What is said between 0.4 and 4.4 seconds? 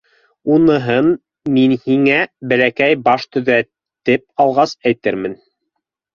Уныһын мин һиңә бәләкәй баш төҙәтеп